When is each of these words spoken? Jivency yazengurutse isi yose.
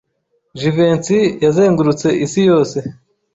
Jivency 0.59 1.19
yazengurutse 1.43 2.07
isi 2.25 2.41
yose. 2.49 2.77